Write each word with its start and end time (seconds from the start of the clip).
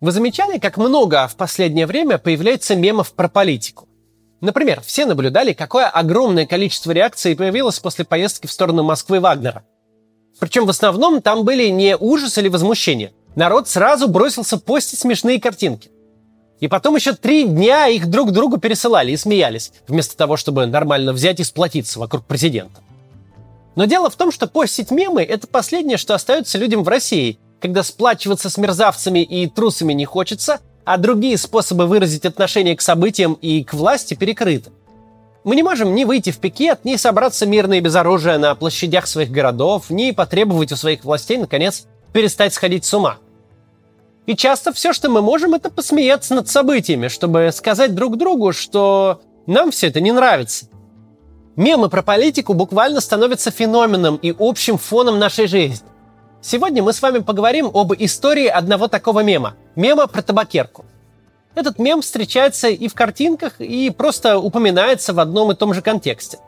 Вы 0.00 0.12
замечали, 0.12 0.58
как 0.58 0.76
много 0.76 1.28
в 1.28 1.36
последнее 1.36 1.86
время 1.86 2.18
появляется 2.18 2.74
мемов 2.74 3.12
про 3.12 3.28
политику? 3.28 3.88
Например, 4.40 4.82
все 4.84 5.06
наблюдали, 5.06 5.52
какое 5.52 5.86
огромное 5.86 6.46
количество 6.46 6.90
реакций 6.90 7.36
появилось 7.36 7.78
после 7.78 8.04
поездки 8.04 8.46
в 8.46 8.52
сторону 8.52 8.82
Москвы 8.82 9.20
Вагнера. 9.20 9.64
Причем 10.38 10.66
в 10.66 10.70
основном 10.70 11.22
там 11.22 11.44
были 11.44 11.68
не 11.68 11.96
ужас 11.96 12.36
или 12.36 12.48
возмущение. 12.48 13.12
Народ 13.36 13.68
сразу 13.68 14.08
бросился 14.08 14.58
постить 14.58 14.98
смешные 14.98 15.40
картинки. 15.40 15.90
И 16.60 16.68
потом 16.68 16.96
еще 16.96 17.12
три 17.12 17.44
дня 17.44 17.86
их 17.88 18.08
друг 18.08 18.32
другу 18.32 18.58
пересылали 18.58 19.12
и 19.12 19.16
смеялись, 19.16 19.72
вместо 19.88 20.16
того, 20.16 20.36
чтобы 20.36 20.66
нормально 20.66 21.12
взять 21.12 21.40
и 21.40 21.44
сплотиться 21.44 21.98
вокруг 21.98 22.26
президента. 22.26 22.80
Но 23.76 23.86
дело 23.86 24.10
в 24.10 24.16
том, 24.16 24.30
что 24.30 24.46
постить 24.46 24.90
мемы– 24.90 25.22
это 25.24 25.46
последнее, 25.46 25.96
что 25.96 26.14
остается 26.14 26.58
людям 26.58 26.84
в 26.84 26.88
России, 26.88 27.38
когда 27.64 27.82
сплачиваться 27.82 28.50
с 28.50 28.58
мерзавцами 28.58 29.20
и 29.20 29.48
трусами 29.48 29.94
не 29.94 30.04
хочется, 30.04 30.60
а 30.84 30.98
другие 30.98 31.38
способы 31.38 31.86
выразить 31.86 32.26
отношение 32.26 32.76
к 32.76 32.82
событиям 32.82 33.38
и 33.40 33.64
к 33.64 33.72
власти 33.72 34.12
перекрыты. 34.12 34.70
Мы 35.44 35.56
не 35.56 35.62
можем 35.62 35.94
ни 35.94 36.04
выйти 36.04 36.28
в 36.28 36.36
пикет, 36.36 36.84
ни 36.84 36.96
собраться 36.96 37.46
мирно 37.46 37.72
и 37.72 37.80
без 37.80 37.94
оружия 37.94 38.36
на 38.36 38.54
площадях 38.54 39.06
своих 39.06 39.30
городов, 39.30 39.88
ни 39.88 40.10
потребовать 40.10 40.72
у 40.72 40.76
своих 40.76 41.04
властей, 41.04 41.38
наконец, 41.38 41.86
перестать 42.12 42.52
сходить 42.52 42.84
с 42.84 42.92
ума. 42.92 43.16
И 44.26 44.36
часто 44.36 44.74
все, 44.74 44.92
что 44.92 45.08
мы 45.08 45.22
можем, 45.22 45.54
это 45.54 45.70
посмеяться 45.70 46.34
над 46.34 46.50
событиями, 46.50 47.08
чтобы 47.08 47.48
сказать 47.50 47.94
друг 47.94 48.18
другу, 48.18 48.52
что 48.52 49.22
нам 49.46 49.70
все 49.70 49.86
это 49.86 50.02
не 50.02 50.12
нравится. 50.12 50.66
Мемы 51.56 51.88
про 51.88 52.02
политику 52.02 52.52
буквально 52.52 53.00
становятся 53.00 53.50
феноменом 53.50 54.16
и 54.16 54.34
общим 54.38 54.76
фоном 54.76 55.18
нашей 55.18 55.46
жизни. 55.46 55.93
Сегодня 56.46 56.82
мы 56.82 56.92
с 56.92 57.00
вами 57.00 57.20
поговорим 57.20 57.70
об 57.72 57.94
истории 57.94 58.48
одного 58.48 58.86
такого 58.86 59.20
мема. 59.20 59.54
Мема 59.76 60.06
про 60.06 60.20
табакерку. 60.20 60.84
Этот 61.54 61.78
мем 61.78 62.02
встречается 62.02 62.68
и 62.68 62.86
в 62.86 62.92
картинках, 62.92 63.62
и 63.62 63.88
просто 63.88 64.38
упоминается 64.38 65.14
в 65.14 65.20
одном 65.20 65.52
и 65.52 65.54
том 65.54 65.72
же 65.72 65.80
контексте. 65.80 66.40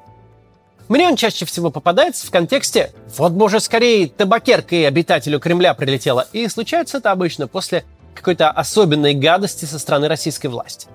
Мне 0.89 1.09
он 1.09 1.17
чаще 1.17 1.47
всего 1.47 1.71
попадается 1.71 2.27
в 2.27 2.31
контексте 2.31 2.93
«Вот, 3.17 3.33
боже, 3.33 3.59
скорее 3.59 4.09
табакерка 4.09 4.77
и 4.77 4.85
обитателю 4.85 5.41
Кремля 5.41 5.73
прилетела». 5.73 6.27
И 6.35 6.47
случается 6.49 6.99
это 6.99 7.11
обычно 7.11 7.49
после 7.49 7.87
какой-то 8.15 8.51
особенной 8.51 9.15
гадости 9.15 9.65
со 9.65 9.79
стороны 9.79 10.09
российской 10.09 10.49
власти. 10.49 10.89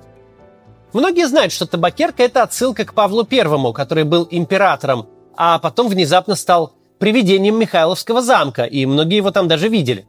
Многие 0.94 1.27
знают, 1.27 1.52
что 1.52 1.66
табакерка– 1.66 2.22
это 2.25 2.44
отсылка 2.44 2.85
к 2.85 2.94
Павлу 2.94 3.23
Первому, 3.23 3.73
который 3.73 4.03
был 4.03 4.27
императором, 4.29 5.07
а 5.35 5.57
потом 5.57 5.88
внезапно 5.88 6.35
стал 6.35 6.73
привидением 7.02 7.59
Михайловского 7.59 8.21
замка, 8.21 8.63
и 8.63 8.85
многие 8.85 9.17
его 9.17 9.31
там 9.31 9.49
даже 9.49 9.67
видели. 9.67 10.05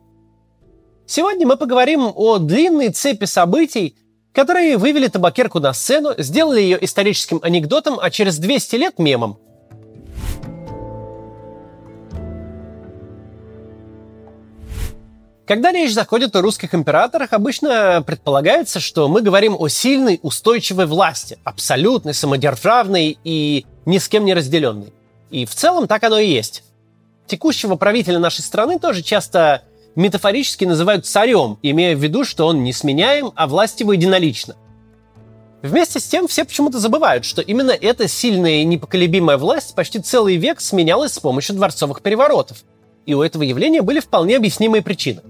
Сегодня 1.07 1.47
мы 1.47 1.57
поговорим 1.57 2.13
о 2.15 2.39
длинной 2.39 2.91
цепи 2.91 3.25
событий, 3.25 3.97
которые 4.33 4.77
вывели 4.77 5.09
табакерку 5.09 5.59
на 5.59 5.73
сцену, 5.73 6.15
сделали 6.19 6.61
ее 6.61 6.79
историческим 6.85 7.41
анекдотом, 7.43 7.99
а 8.01 8.11
через 8.11 8.39
200 8.39 8.77
лет 8.77 8.99
мемом– 9.01 9.39
Когда 15.53 15.71
речь 15.71 15.93
заходит 15.93 16.35
о 16.35 16.41
русских 16.41 16.75
императорах, 16.75 17.33
обычно 17.33 18.03
предполагается, 18.07 18.81
что 18.81 19.07
мы 19.09 19.21
говорим 19.21 19.55
о 19.59 19.69
сильной, 19.69 20.21
устойчивой 20.23 20.87
власти, 20.87 21.37
абсолютной, 21.45 22.15
самодержавной 22.15 23.19
и 23.23 23.67
ни 23.85 23.99
с 23.99 24.09
кем 24.09 24.25
не 24.25 24.33
разделенной. 24.33 24.95
И 25.31 25.45
в 25.45 25.55
целом 25.55 25.89
так 25.89 26.05
оно 26.05 26.19
и 26.19 26.27
есть. 26.27 26.63
Текущего 27.33 27.77
правителя 27.77 28.19
нашей 28.19 28.43
страны 28.43 28.79
тоже 28.79 29.03
часто 29.03 29.63
метафорически 29.95 30.67
называют 30.67 31.07
царем, 31.07 31.59
имея 31.63 31.97
в 31.97 31.99
виду, 31.99 32.25
что 32.25 32.47
он 32.47 32.63
не 32.63 32.75
сменяем, 32.75 33.33
а 33.35 33.47
власть 33.47 33.81
его 33.81 33.95
единолична. 33.95 34.55
Вместе 35.63 35.99
с 35.99 36.05
тем 36.05 36.29
все 36.29 36.45
почему-то 36.45 36.79
забывают, 36.79 37.25
что 37.25 37.41
именно 37.41 37.71
эта 37.71 38.07
сильная 38.07 38.61
и 38.61 38.65
непоколебимая 38.65 39.39
власть 39.39 39.75
почти 39.75 39.99
целый 39.99 40.37
век 40.37 40.61
сменялась 40.61 41.15
с 41.15 41.19
помощью 41.19 41.57
дворцовых 41.57 42.03
переворотов– 42.03 42.59
и 43.07 43.15
у 43.15 43.23
этого 43.23 43.43
явления 43.43 43.83
были 43.83 44.01
вполне 44.01 44.37
объяснимые 44.37 44.83
причины. 44.83 45.23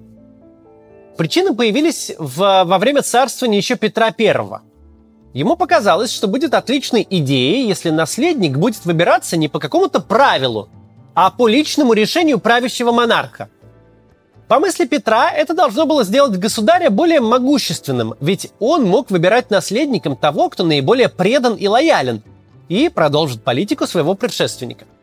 Причины 1.16 1.54
появились 1.54 2.12
в, 2.18 2.64
во 2.64 2.78
время 2.78 3.02
царствования 3.02 3.58
еще 3.58 3.76
Петра 3.76 4.12
I. 4.18 4.60
Ему 5.34 5.56
показалось, 5.56 6.12
что 6.12 6.26
будет 6.26 6.52
отличной 6.52 7.06
идеей, 7.08 7.66
если 7.66 7.90
наследник 7.90 8.58
будет 8.58 8.84
выбираться 8.84 9.36
не 9.36 9.48
по 9.48 9.58
какому-то 9.58 10.00
правилу, 10.00 10.68
а 11.14 11.30
по 11.30 11.48
личному 11.48 11.92
решению 11.92 12.38
правящего 12.38 12.92
монарха. 12.92 13.48
По 14.48 14.58
мысли 14.58 14.84
Петра, 14.84 15.30
это 15.30 15.54
должно 15.54 15.86
было 15.86 16.04
сделать 16.04 16.38
государя 16.38 16.90
более 16.90 17.20
могущественным, 17.20 18.14
ведь 18.20 18.52
он 18.58 18.84
мог 18.84 19.10
выбирать 19.10 19.50
наследником 19.50 20.16
того, 20.16 20.50
кто 20.50 20.64
наиболее 20.64 21.08
предан 21.08 21.54
и 21.54 21.66
лоялен, 21.68 22.22
и 22.68 22.88
продолжит 22.88 23.42
политику 23.42 23.86
своего 23.86 24.14
предшественника– 24.14 24.84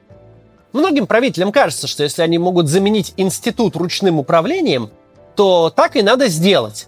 Многим 0.72 1.08
правителям 1.08 1.52
кажется, 1.52 1.88
что 1.88 2.04
если 2.04 2.22
они 2.22 2.38
могут 2.38 2.68
заменить 2.68 3.14
институт 3.18 3.76
ручным 3.76 4.20
управлением, 4.20 4.92
то 5.36 5.72
так 5.76 5.96
и 5.96 6.04
надо 6.04 6.28
сделать. 6.28 6.88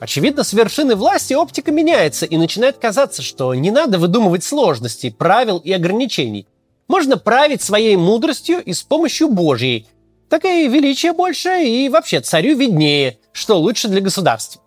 Очевидно, 0.00 0.44
с 0.44 0.52
вершины 0.52 0.96
власти 0.96 1.34
оптика 1.34 1.70
меняется 1.70 2.26
и 2.26 2.36
начинает 2.36 2.78
казаться, 2.78 3.22
что 3.22 3.54
не 3.54 3.70
надо 3.70 3.98
выдумывать 3.98 4.44
сложностей, 4.44 5.12
правил 5.12 5.58
и 5.58 5.72
ограничений. 5.72 6.46
Можно 6.92 7.16
править 7.16 7.62
своей 7.62 7.96
мудростью 7.96 8.62
и 8.62 8.74
с 8.74 8.82
помощью 8.82 9.30
Божьей. 9.30 9.88
Так 10.28 10.44
и 10.44 10.68
величие 10.68 11.14
больше, 11.14 11.64
и 11.64 11.88
вообще 11.88 12.20
царю 12.20 12.54
виднее, 12.54 13.18
что 13.32 13.58
лучше 13.58 13.88
для 13.88 14.02
государства. 14.02 14.60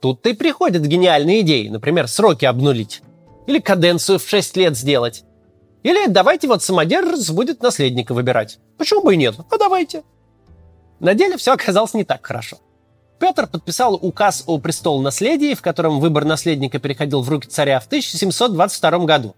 Тут-то 0.00 0.30
и 0.30 0.32
приходят 0.32 0.82
гениальные 0.82 1.42
идеи, 1.42 1.68
например, 1.68 2.08
сроки 2.08 2.44
обнулить. 2.44 3.02
Или 3.46 3.60
каденцию 3.60 4.18
в 4.18 4.28
6 4.28 4.56
лет 4.56 4.76
сделать. 4.76 5.22
Или 5.84 6.08
давайте 6.08 6.48
вот 6.48 6.64
самодержец 6.64 7.30
будет 7.30 7.62
наследника 7.62 8.12
выбирать. 8.12 8.58
Почему 8.76 9.02
бы 9.02 9.14
и 9.14 9.16
нет? 9.16 9.36
А 9.48 9.58
давайте. 9.58 10.02
На 10.98 11.14
деле 11.14 11.36
все 11.36 11.52
оказалось 11.52 11.94
не 11.94 12.02
так 12.02 12.26
хорошо. 12.26 12.58
Петр 13.20 13.46
подписал 13.46 13.94
указ 13.94 14.42
о 14.48 14.58
престол-наследии, 14.58 15.54
в 15.54 15.62
котором 15.62 16.00
выбор 16.00 16.24
наследника 16.24 16.80
переходил 16.80 17.22
в 17.22 17.28
руки 17.28 17.46
царя 17.46 17.78
в 17.78 17.86
1722 17.86 18.98
году. 19.04 19.36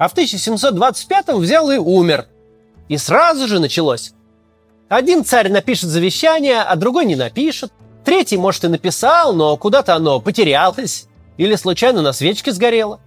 А 0.00 0.08
в 0.08 0.12
1725 0.12 1.28
взял 1.34 1.70
и 1.70 1.76
умер. 1.76 2.26
И 2.88 2.96
сразу 2.96 3.46
же 3.46 3.60
началось. 3.60 4.12
Один 4.88 5.24
царь 5.24 5.48
напишет 5.48 5.90
завещание, 5.90 6.62
а 6.62 6.74
другой 6.74 7.04
не 7.04 7.14
напишет. 7.14 7.72
Третий, 8.04 8.36
может, 8.36 8.64
и 8.64 8.68
написал, 8.68 9.32
но 9.34 9.56
куда-то 9.56 9.94
оно 9.94 10.18
потерялось. 10.20 11.06
Или 11.36 11.54
случайно 11.54 12.02
на 12.02 12.12
свечке 12.12 12.50
сгорело 12.50 12.98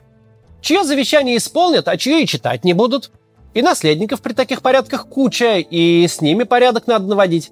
чье 0.63 0.83
завещание 0.83 1.37
исполнят, 1.37 1.87
а 1.87 1.97
чье 1.97 2.23
и 2.23 2.27
читать 2.27 2.63
не 2.63 2.73
будут. 2.73 3.11
И 3.53 3.61
наследников 3.61 4.21
при 4.21 4.33
таких 4.33 4.63
порядках 4.63 5.07
куча, 5.07 5.57
и 5.57 6.07
с 6.07 6.21
ними 6.21 6.43
порядок 6.43 6.87
надо 6.87 7.05
наводить. 7.05 7.51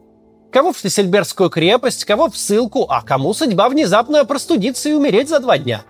Кого 0.52 0.74
в 0.74 0.80
Шлиссельбергскую 0.80 1.50
крепость, 1.50 2.06
кого 2.06 2.30
в 2.30 2.38
ссылку, 2.38 2.88
а 2.90 3.02
кому 3.04 3.34
судьба 3.34 3.70
внезапно 3.70 4.26
простудиться 4.26 4.90
и 4.90 4.94
умереть 4.94 5.30
за 5.30 5.40
два 5.40 5.60
дня. 5.60 5.84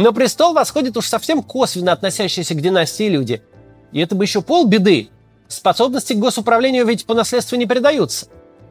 На 0.00 0.14
престол 0.14 0.54
восходят 0.54 0.96
уж 0.96 1.06
совсем 1.06 1.42
косвенно 1.42 1.92
относящиеся 1.92 2.54
к 2.54 2.62
династии 2.62 3.06
люди. 3.06 3.42
И 3.92 4.00
это 4.00 4.14
бы 4.14 4.24
еще 4.24 4.40
полбеды. 4.40 5.10
Способности 5.46 6.14
к 6.14 6.18
госуправлению 6.18 6.86
ведь 6.86 7.04
по 7.04 7.12
наследству 7.12 7.56
не 7.56 7.66
передаются. 7.66 8.28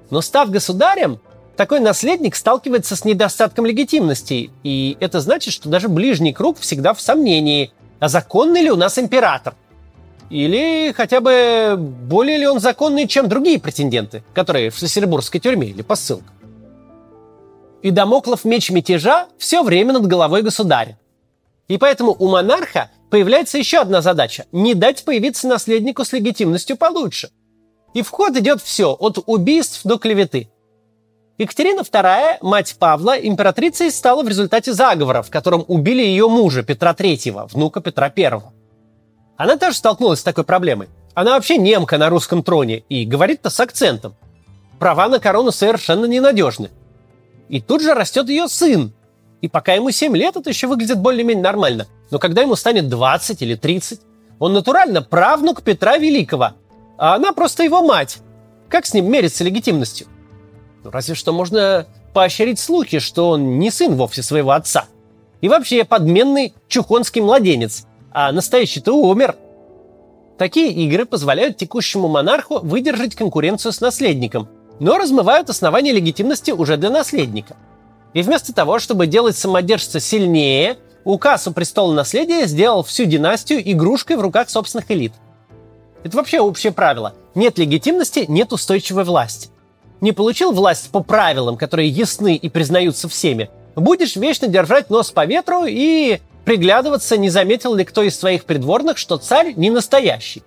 Но 0.09 0.21
став 0.21 0.49
государем, 0.49 1.19
такой 1.55 1.81
наследник 1.81 2.35
сталкивается 2.35 2.95
с 2.95 3.05
недостатком 3.05 3.67
легитимности, 3.67 4.49
и 4.63 4.97
это 4.99 5.19
значит, 5.19 5.53
что 5.53 5.69
даже 5.69 5.87
ближний 5.87 6.33
круг 6.33 6.57
всегда 6.57 6.95
в 6.95 7.01
сомнении, 7.01 7.73
а 7.99 8.09
законный 8.09 8.63
ли 8.63 8.71
у 8.71 8.75
нас 8.75 8.97
император? 8.97 9.53
Или 10.31 10.91
хотя 10.93 11.21
бы 11.21 11.75
более 11.77 12.39
ли 12.39 12.47
он 12.47 12.59
законный, 12.59 13.07
чем 13.07 13.29
другие 13.29 13.59
претенденты, 13.59 14.23
которые 14.33 14.71
в 14.71 14.77
Шлиссельбургской 14.79 15.39
тюрьме 15.39 15.67
или 15.67 15.83
по 15.83 15.93
ссылкам? 15.93 16.33
И 17.83 17.91
Дамоклов 17.91 18.45
меч 18.45 18.71
мятежа 18.71 19.27
все 19.37 19.61
время 19.61 19.93
над 19.93 20.07
головой 20.07 20.41
государя. 20.41 20.97
И 21.69 21.77
поэтому 21.77 22.13
у 22.19 22.27
монарха 22.27 22.91
появляется 23.09 23.57
еще 23.57 23.79
одна 23.79 24.01
задача– 24.01 24.45
не 24.51 24.73
дать 24.73 25.05
появиться 25.05 25.47
наследнику 25.47 26.03
с 26.03 26.11
легитимностью 26.11 26.75
получше. 26.75 27.29
И 27.93 28.01
в 28.01 28.09
ход 28.09 28.35
идет 28.35 28.61
все, 28.61 28.91
от 28.91 29.17
убийств 29.25 29.81
до 29.85 29.97
клеветы– 29.97 30.49
Екатерина 31.39 31.83
II, 31.83 32.39
мать 32.41 32.75
Павла, 32.77 33.17
императрицей 33.17 33.91
стала 33.91 34.23
в 34.23 34.27
результате 34.27 34.73
заговора, 34.73 35.21
в 35.21 35.29
котором 35.29 35.63
убили 35.69 36.01
ее 36.01 36.27
мужа 36.27 36.63
Петра 36.63 36.91
III, 36.91 37.47
внука 37.53 37.79
Петра 37.79 38.11
I. 38.13 38.41
Она 39.37 39.55
тоже 39.55 39.77
столкнулась 39.77 40.19
с 40.19 40.23
такой 40.23 40.43
проблемой. 40.43 40.89
Она 41.13 41.31
вообще 41.31 41.57
немка 41.57 41.97
на 41.97 42.09
русском 42.09 42.43
троне 42.43 42.83
и 42.89 43.05
говорит-то 43.05 43.49
с 43.49 43.57
акцентом. 43.57 44.15
Права 44.79 45.07
на 45.07 45.21
корону 45.21 45.51
совершенно 45.51 46.03
ненадежны. 46.03 46.71
И 47.47 47.61
тут 47.61 47.81
же 47.81 47.93
растет 47.93 48.27
ее 48.27 48.49
сын. 48.49 48.91
И 49.41 49.47
пока 49.47 49.73
ему 49.73 49.91
7 49.91 50.15
лет, 50.17 50.35
это 50.35 50.49
еще 50.49 50.67
выглядит 50.67 50.99
более-менее 50.99 51.43
нормально. 51.43 51.87
Но 52.11 52.19
когда 52.19 52.41
ему 52.41 52.55
станет 52.55 52.89
20 52.89 53.41
или 53.41 53.55
30, 53.55 54.01
он 54.39 54.53
натурально 54.53 55.01
правнук 55.01 55.63
Петра 55.63 55.97
Великого, 55.97 56.51
а 56.97 57.15
она 57.15 57.31
просто 57.31 57.63
его 57.63 57.81
мать. 57.81 58.19
Как 58.67 58.85
с 58.85 58.93
ним 58.93 59.09
мериться 59.11 59.43
легитимностью? 59.43 60.07
Ну, 60.83 60.91
разве 60.91 61.15
что 61.15 61.33
можно 61.33 61.87
поощрить 62.13 62.59
слухи, 62.59 62.99
что 62.99 63.29
он 63.29 63.59
не 63.59 63.71
сын 63.71 63.95
вовсе 63.95 64.23
своего 64.23 64.51
отца. 64.51 64.85
И 65.41 65.47
вообще 65.47 65.85
подменный 65.85 66.53
чухонский 66.67 67.21
младенец, 67.21 67.85
а 68.11 68.31
настоящий-то 68.31 68.93
умер. 68.93 69.35
Такие 70.37 70.71
игры 70.71 71.05
позволяют 71.05 71.57
текущему 71.57 72.07
монарху 72.07 72.59
выдержать 72.59 73.15
конкуренцию 73.15 73.71
с 73.71 73.81
наследником, 73.81 74.47
но 74.79 74.97
размывают 74.97 75.49
основания 75.49 75.91
легитимности 75.91 76.51
уже 76.51 76.77
для 76.77 76.89
наследника. 76.89 77.55
И 78.13 78.21
вместо 78.21 78.53
того, 78.53 78.79
чтобы 78.79 79.07
делать 79.07 79.37
самодержца 79.37 79.99
сильнее, 79.99 80.77
указ 81.03 81.47
о 81.47 81.51
престоле 81.51 81.93
наследия 81.93 82.47
сделал 82.47 82.83
всю 82.83 83.05
династию 83.05 83.61
игрушкой 83.71 84.17
в 84.17 84.21
руках 84.21 84.49
собственных 84.49 84.89
элит. 84.91 85.13
Это 86.03 86.17
вообще 86.17 86.39
общее 86.39 86.71
правило. 86.71 87.13
Нет 87.35 87.57
легитимности, 87.57 88.25
нет 88.27 88.53
устойчивой 88.53 89.03
власти. 89.03 89.49
Не 90.01 90.11
получил 90.11 90.51
власть 90.51 90.89
по 90.91 91.03
правилам, 91.03 91.57
которые 91.57 91.89
ясны 91.89 92.35
и 92.35 92.49
признаются 92.49 93.09
всеми, 93.09 93.49
будешь 93.75 94.15
вечно 94.15 94.47
держать 94.47 94.89
нос 94.89 95.11
по 95.11 95.25
ветру 95.25 95.65
и 95.67 96.19
приглядываться, 96.45 97.17
не 97.17 97.29
заметил 97.29 97.75
ли 97.75 97.83
кто 97.83 98.01
из 98.01 98.17
своих 98.17 98.45
придворных, 98.45 98.97
что 98.97 99.17
царь 99.17 99.53
не 99.55 99.69
настоящий. 99.69 100.43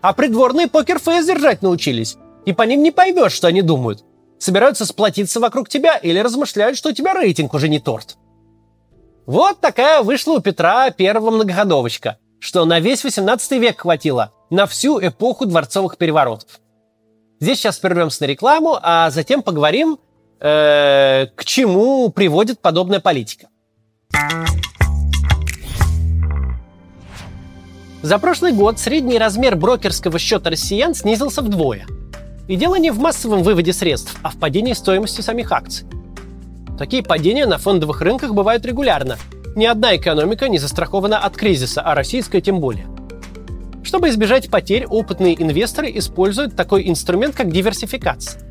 А 0.00 0.12
придворные 0.12 0.68
покерфейс 0.68 1.26
держать 1.26 1.62
научились, 1.62 2.16
и 2.46 2.52
по 2.52 2.62
ним 2.62 2.82
не 2.82 2.90
поймешь, 2.90 3.32
что 3.32 3.48
они 3.48 3.62
думают. 3.62 4.04
Собираются 4.44 4.84
сплотиться 4.84 5.40
вокруг 5.40 5.70
тебя 5.70 5.96
или 5.96 6.18
размышляют, 6.18 6.76
что 6.76 6.90
у 6.90 6.92
тебя 6.92 7.14
рейтинг 7.14 7.54
уже 7.54 7.70
не 7.70 7.80
торт. 7.80 8.18
Вот 9.24 9.58
такая 9.62 10.02
вышла 10.02 10.34
у 10.34 10.40
Петра 10.40 10.90
первого 10.90 11.30
многоходовочка, 11.30 12.18
что 12.40 12.66
на 12.66 12.78
весь 12.78 13.04
18 13.04 13.52
век 13.52 13.80
хватило, 13.80 14.34
на 14.50 14.66
всю 14.66 15.00
эпоху 15.00 15.46
дворцовых 15.46 15.96
переворотов. 15.96 16.60
Здесь 17.40 17.56
сейчас 17.56 17.78
прервемся 17.78 18.24
на 18.24 18.26
рекламу, 18.26 18.78
а 18.82 19.08
затем 19.08 19.42
поговорим, 19.42 19.98
э, 20.40 21.24
к 21.34 21.44
чему 21.46 22.10
приводит 22.10 22.60
подобная 22.60 23.00
политика. 23.00 23.48
За 28.02 28.18
прошлый 28.18 28.52
год 28.52 28.78
средний 28.78 29.16
размер 29.16 29.56
брокерского 29.56 30.18
счета 30.18 30.50
россиян 30.50 30.94
снизился 30.94 31.40
вдвое. 31.40 31.86
И 32.46 32.56
дело 32.56 32.74
не 32.76 32.90
в 32.90 32.98
массовом 32.98 33.42
выводе 33.42 33.72
средств, 33.72 34.16
а 34.22 34.30
в 34.30 34.36
падении 34.36 34.74
стоимости 34.74 35.22
самих 35.22 35.50
акций. 35.50 35.86
Такие 36.78 37.02
падения 37.02 37.46
на 37.46 37.58
фондовых 37.58 38.00
рынках 38.00 38.34
бывают 38.34 38.66
регулярно. 38.66 39.16
Ни 39.56 39.64
одна 39.64 39.96
экономика 39.96 40.48
не 40.48 40.58
застрахована 40.58 41.18
от 41.18 41.36
кризиса, 41.36 41.80
а 41.80 41.94
российская 41.94 42.40
тем 42.40 42.60
более. 42.60 42.86
Чтобы 43.82 44.08
избежать 44.08 44.50
потерь, 44.50 44.84
опытные 44.86 45.40
инвесторы 45.40 45.90
используют 45.96 46.56
такой 46.56 46.88
инструмент, 46.88 47.34
как 47.34 47.50
диверсификация. 47.52 48.42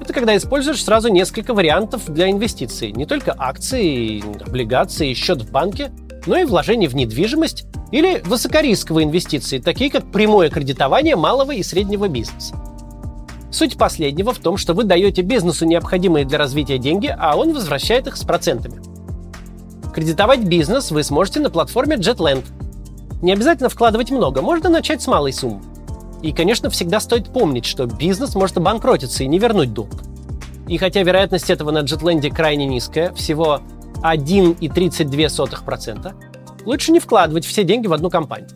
Это 0.00 0.12
когда 0.12 0.36
используешь 0.36 0.84
сразу 0.84 1.08
несколько 1.08 1.54
вариантов 1.54 2.02
для 2.06 2.30
инвестиций. 2.30 2.92
Не 2.92 3.06
только 3.06 3.34
акции, 3.36 4.22
облигации, 4.46 5.14
счет 5.14 5.42
в 5.42 5.50
банке, 5.50 5.90
но 6.26 6.36
и 6.36 6.44
вложения 6.44 6.88
в 6.88 6.94
недвижимость 6.94 7.66
или 7.90 8.20
высокорисковые 8.24 9.06
инвестиции, 9.06 9.58
такие 9.58 9.90
как 9.90 10.12
прямое 10.12 10.50
кредитование 10.50 11.16
малого 11.16 11.52
и 11.52 11.62
среднего 11.62 12.08
бизнеса. 12.08 12.54
Суть 13.54 13.78
последнего 13.78 14.34
в 14.34 14.40
том, 14.40 14.56
что 14.56 14.74
вы 14.74 14.82
даете 14.82 15.22
бизнесу 15.22 15.64
необходимые 15.64 16.24
для 16.24 16.38
развития 16.38 16.78
деньги, 16.78 17.14
а 17.16 17.36
он 17.36 17.54
возвращает 17.54 18.08
их 18.08 18.16
с 18.16 18.24
процентами. 18.24 18.82
Кредитовать 19.94 20.40
бизнес 20.40 20.90
вы 20.90 21.04
сможете 21.04 21.38
на 21.38 21.50
платформе 21.50 21.94
JetLand. 21.94 22.44
Не 23.22 23.32
обязательно 23.32 23.68
вкладывать 23.68 24.10
много, 24.10 24.42
можно 24.42 24.68
начать 24.68 25.02
с 25.02 25.06
малой 25.06 25.32
суммы. 25.32 25.62
И, 26.20 26.32
конечно, 26.32 26.68
всегда 26.68 26.98
стоит 26.98 27.28
помнить, 27.28 27.64
что 27.64 27.86
бизнес 27.86 28.34
может 28.34 28.56
обанкротиться 28.56 29.22
и 29.22 29.28
не 29.28 29.38
вернуть 29.38 29.72
долг. 29.72 30.02
И 30.66 30.76
хотя 30.76 31.04
вероятность 31.04 31.48
этого 31.48 31.70
на 31.70 31.84
JetLand 31.84 32.28
крайне 32.34 32.66
низкая, 32.66 33.12
всего 33.12 33.60
1,32%, 34.02 36.12
лучше 36.64 36.90
не 36.90 36.98
вкладывать 36.98 37.44
все 37.44 37.62
деньги 37.62 37.86
в 37.86 37.92
одну 37.92 38.10
компанию. 38.10 38.50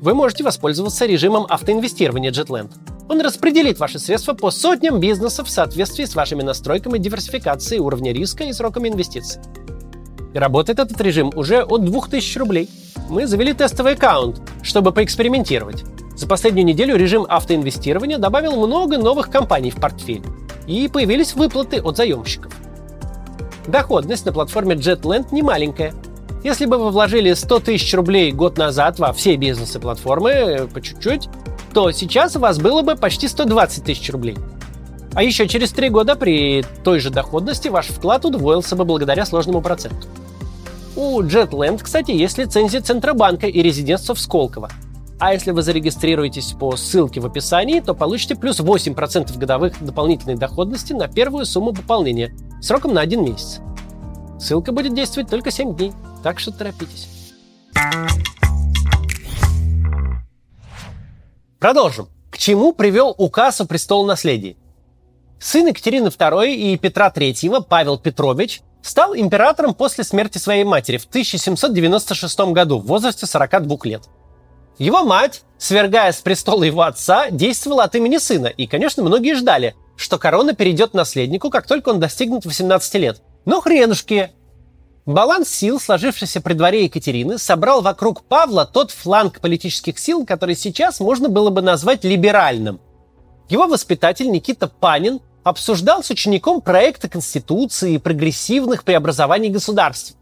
Вы 0.00 0.14
можете 0.14 0.44
воспользоваться 0.44 1.04
режимом 1.04 1.44
автоинвестирования 1.46 2.32
JetLand. 2.32 2.70
Он 3.10 3.20
распределит 3.22 3.80
ваши 3.80 3.98
средства 3.98 4.34
по 4.34 4.52
сотням 4.52 5.00
бизнесов 5.00 5.48
в 5.48 5.50
соответствии 5.50 6.04
с 6.04 6.14
вашими 6.14 6.44
настройками 6.44 6.96
диверсификации 6.96 7.78
уровня 7.78 8.12
риска 8.12 8.44
и 8.44 8.52
сроками 8.52 8.88
инвестиций. 8.88 9.42
И 10.32 10.38
работает 10.38 10.78
этот 10.78 11.00
режим 11.00 11.32
уже 11.34 11.64
от 11.64 11.84
2000 11.84 12.38
рублей. 12.38 12.70
Мы 13.08 13.26
завели 13.26 13.52
тестовый 13.52 13.94
аккаунт, 13.94 14.40
чтобы 14.62 14.92
поэкспериментировать. 14.92 15.82
За 16.14 16.28
последнюю 16.28 16.64
неделю 16.64 16.94
режим 16.94 17.26
автоинвестирования 17.28 18.18
добавил 18.18 18.54
много 18.64 18.96
новых 18.96 19.28
компаний 19.28 19.72
в 19.72 19.80
портфель. 19.80 20.22
И 20.68 20.86
появились 20.86 21.34
выплаты 21.34 21.80
от 21.82 21.96
заемщиков. 21.96 22.54
Доходность 23.66 24.24
на 24.24 24.32
платформе 24.32 24.76
JetLand 24.76 25.30
не 25.32 25.42
маленькая. 25.42 25.94
Если 26.44 26.64
бы 26.64 26.78
вы 26.78 26.92
вложили 26.92 27.32
100 27.32 27.58
тысяч 27.58 27.92
рублей 27.92 28.30
год 28.30 28.56
назад 28.56 29.00
во 29.00 29.12
все 29.12 29.34
бизнесы 29.34 29.80
платформы, 29.80 30.30
э, 30.30 30.66
по 30.68 30.80
чуть-чуть, 30.80 31.28
то 31.72 31.90
сейчас 31.92 32.36
у 32.36 32.40
вас 32.40 32.58
было 32.58 32.82
бы 32.82 32.96
почти 32.96 33.28
120 33.28 33.84
тысяч 33.84 34.10
рублей. 34.10 34.36
А 35.14 35.22
еще 35.22 35.48
через 35.48 35.72
три 35.72 35.88
года 35.88 36.14
при 36.14 36.64
той 36.84 37.00
же 37.00 37.10
доходности 37.10 37.68
ваш 37.68 37.88
вклад 37.88 38.24
удвоился 38.24 38.76
бы 38.76 38.84
благодаря 38.84 39.26
сложному 39.26 39.60
проценту. 39.60 40.06
У 40.96 41.20
JetLand, 41.22 41.82
кстати, 41.82 42.10
есть 42.10 42.38
лицензия 42.38 42.80
Центробанка 42.80 43.46
и 43.46 43.62
резидентство 43.62 44.14
в 44.14 44.20
Сколково. 44.20 44.70
А 45.18 45.34
если 45.34 45.50
вы 45.50 45.62
зарегистрируетесь 45.62 46.52
по 46.58 46.76
ссылке 46.76 47.20
в 47.20 47.26
описании, 47.26 47.80
то 47.80 47.94
получите 47.94 48.36
плюс 48.36 48.60
8% 48.60 49.36
годовых 49.36 49.74
дополнительной 49.84 50.36
доходности 50.36 50.92
на 50.92 51.08
первую 51.08 51.44
сумму 51.44 51.72
пополнения 51.72 52.34
сроком 52.62 52.94
на 52.94 53.02
один 53.02 53.24
месяц. 53.24 53.60
Ссылка 54.38 54.72
будет 54.72 54.94
действовать 54.94 55.28
только 55.28 55.50
7 55.50 55.76
дней, 55.76 55.92
так 56.22 56.40
что 56.40 56.52
торопитесь. 56.52 57.08
Продолжим. 61.60 62.08
К 62.30 62.38
чему 62.38 62.72
привел 62.72 63.14
указ 63.18 63.60
о 63.60 63.66
престолонаследии? 63.66 64.56
Сын 65.38 65.66
Екатерины 65.66 66.08
II 66.08 66.54
и 66.54 66.78
Петра 66.78 67.12
III, 67.14 67.66
Павел 67.68 67.98
Петрович, 67.98 68.62
стал 68.80 69.14
императором 69.14 69.74
после 69.74 70.02
смерти 70.02 70.38
своей 70.38 70.64
матери 70.64 70.96
в 70.96 71.04
1796 71.04 72.40
году 72.52 72.78
в 72.78 72.86
возрасте 72.86 73.26
42 73.26 73.76
лет. 73.84 74.04
Его 74.78 75.04
мать, 75.04 75.42
свергая 75.58 76.12
с 76.12 76.22
престола 76.22 76.64
его 76.64 76.80
отца, 76.80 77.28
действовала 77.30 77.84
от 77.84 77.94
имени 77.94 78.16
сына, 78.16 78.46
и, 78.46 78.66
конечно, 78.66 79.02
многие 79.02 79.34
ждали, 79.34 79.74
что 79.96 80.18
корона 80.18 80.54
перейдет 80.54 80.94
наследнику, 80.94 81.50
как 81.50 81.66
только 81.66 81.90
он 81.90 82.00
достигнет 82.00 82.46
18 82.46 82.94
лет. 82.94 83.20
Но 83.44 83.60
хренушки! 83.60 84.30
Баланс 85.10 85.48
сил, 85.48 85.80
сложившийся 85.80 86.40
при 86.40 86.54
дворе 86.54 86.84
Екатерины, 86.84 87.36
собрал 87.36 87.82
вокруг 87.82 88.22
Павла 88.22 88.64
тот 88.64 88.92
фланг 88.92 89.40
политических 89.40 89.98
сил, 89.98 90.24
который 90.24 90.54
сейчас 90.54 91.00
можно 91.00 91.28
было 91.28 91.50
бы 91.50 91.62
назвать 91.62 92.04
либеральным. 92.04 92.80
Его 93.48 93.66
воспитатель 93.66 94.30
Никита 94.30 94.68
Панин 94.68 95.20
обсуждал 95.42 96.04
с 96.04 96.10
учеником 96.10 96.60
проекты 96.60 97.08
Конституции 97.08 97.94
и 97.94 97.98
прогрессивных 97.98 98.84
преобразований 98.84 99.48
государств. 99.48 100.16